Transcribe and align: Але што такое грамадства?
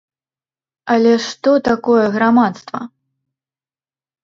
Але 0.93 1.11
што 1.25 1.51
такое 1.69 2.05
грамадства? 2.17 2.79